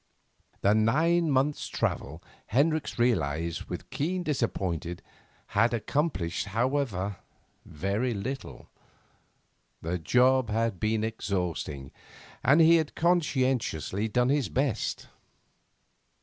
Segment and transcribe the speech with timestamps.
[0.61, 5.03] The nine months' travel, Hendricks realised with keen disappointment,
[5.49, 7.17] had accomplished, however,
[7.65, 8.67] very little.
[9.83, 11.91] The job had been exhausting,
[12.43, 15.05] and he had conscientiously done his best.